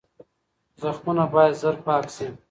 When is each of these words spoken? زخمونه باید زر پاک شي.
زخمونه 0.81 1.25
باید 1.33 1.53
زر 1.61 1.75
پاک 1.85 2.05
شي. 2.15 2.27